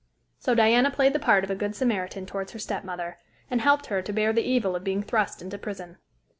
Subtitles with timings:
[0.39, 3.19] So Diana played the part of a Good Samaritan towards her stepmother,
[3.51, 5.99] and helped her to bear the evil of being thrust into prison.